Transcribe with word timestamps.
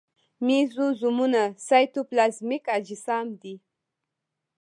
مېزوزومونه 0.45 1.41
سایتوپلازمیک 1.67 2.63
اجسام 2.77 3.27
دي. 3.41 3.55